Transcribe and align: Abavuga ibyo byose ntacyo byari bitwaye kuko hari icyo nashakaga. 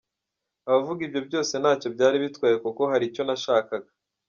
Abavuga 0.67 0.99
ibyo 1.07 1.21
byose 1.27 1.53
ntacyo 1.61 1.87
byari 1.95 2.17
bitwaye 2.23 2.55
kuko 2.63 2.81
hari 2.91 3.03
icyo 3.09 3.21
nashakaga. 3.27 3.89